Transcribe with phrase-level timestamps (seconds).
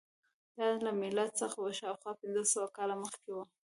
[0.57, 3.45] دا له میلاد څخه شاوخوا پنځه سوه کاله مخکې وه